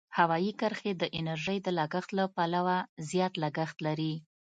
[0.17, 2.77] هوایي کرښې د انرژۍ د لګښت له پلوه
[3.09, 4.13] زیات لګښت لري.